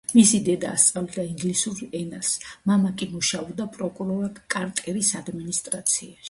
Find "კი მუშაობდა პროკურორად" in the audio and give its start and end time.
3.03-4.41